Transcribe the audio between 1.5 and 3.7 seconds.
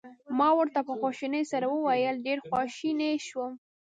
سره وویل: ډېر خواشینی شوم.